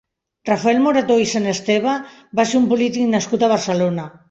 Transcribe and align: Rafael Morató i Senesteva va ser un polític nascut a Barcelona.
Rafael 0.49 0.79
Morató 0.85 1.17
i 1.23 1.27
Senesteva 1.33 1.95
va 2.41 2.47
ser 2.55 2.59
un 2.63 2.67
polític 2.73 3.09
nascut 3.15 3.49
a 3.49 3.55
Barcelona. 3.57 4.11